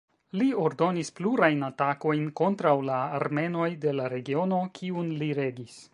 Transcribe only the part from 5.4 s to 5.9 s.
regis.